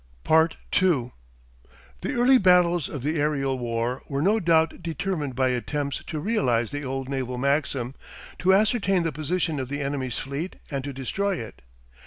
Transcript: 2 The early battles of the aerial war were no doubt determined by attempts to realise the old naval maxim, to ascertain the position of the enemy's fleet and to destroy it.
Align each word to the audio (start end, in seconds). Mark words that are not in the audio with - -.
2 0.71 1.11
The 2.01 2.13
early 2.15 2.39
battles 2.39 2.89
of 2.89 3.03
the 3.03 3.21
aerial 3.21 3.59
war 3.59 4.01
were 4.09 4.19
no 4.23 4.39
doubt 4.39 4.81
determined 4.81 5.35
by 5.35 5.49
attempts 5.49 6.03
to 6.05 6.19
realise 6.19 6.71
the 6.71 6.83
old 6.83 7.07
naval 7.07 7.37
maxim, 7.37 7.93
to 8.39 8.51
ascertain 8.51 9.03
the 9.03 9.11
position 9.11 9.59
of 9.59 9.69
the 9.69 9.81
enemy's 9.81 10.17
fleet 10.17 10.55
and 10.71 10.83
to 10.85 10.91
destroy 10.91 11.35
it. 11.35 11.61